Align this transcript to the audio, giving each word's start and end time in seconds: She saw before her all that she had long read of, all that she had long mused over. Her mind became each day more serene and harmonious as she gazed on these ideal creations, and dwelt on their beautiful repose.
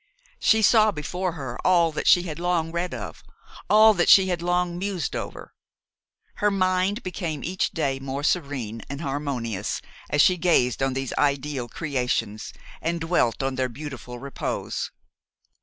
She 0.39 0.63
saw 0.63 0.89
before 0.91 1.33
her 1.33 1.59
all 1.63 1.91
that 1.91 2.07
she 2.07 2.23
had 2.23 2.39
long 2.39 2.71
read 2.71 2.91
of, 2.91 3.23
all 3.69 3.93
that 3.93 4.09
she 4.09 4.29
had 4.29 4.41
long 4.41 4.79
mused 4.79 5.15
over. 5.15 5.53
Her 6.37 6.49
mind 6.49 7.03
became 7.03 7.43
each 7.43 7.69
day 7.69 7.99
more 7.99 8.23
serene 8.23 8.81
and 8.89 9.01
harmonious 9.01 9.79
as 10.09 10.23
she 10.23 10.37
gazed 10.37 10.81
on 10.81 10.93
these 10.93 11.13
ideal 11.19 11.67
creations, 11.69 12.51
and 12.81 12.99
dwelt 12.99 13.43
on 13.43 13.53
their 13.53 13.69
beautiful 13.69 14.17
repose. 14.17 14.89